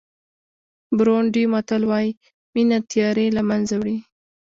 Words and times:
بورونډي 0.97 1.43
متل 1.53 1.81
وایي 1.89 2.11
مینه 2.53 2.77
تیارې 2.91 3.25
له 3.37 3.41
منځه 3.49 3.73
وړي. 3.79 3.97